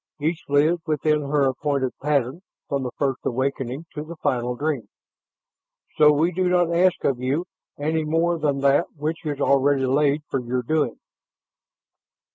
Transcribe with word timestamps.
Each 0.19 0.41
lives 0.49 0.81
within 0.87 1.21
her 1.21 1.43
appointed 1.45 1.91
pattern 2.01 2.41
from 2.67 2.81
the 2.81 2.89
First 2.97 3.19
Awakening 3.23 3.85
to 3.93 4.03
the 4.03 4.15
Final 4.15 4.55
Dream. 4.55 4.89
So 5.95 6.11
we 6.11 6.31
do 6.31 6.49
not 6.49 6.73
ask 6.73 7.03
of 7.03 7.19
you 7.19 7.45
any 7.77 8.03
more 8.03 8.39
than 8.39 8.61
that 8.61 8.87
which 8.95 9.23
is 9.25 9.39
already 9.39 9.85
laid 9.85 10.23
for 10.27 10.39
your 10.39 10.63
doing." 10.63 10.97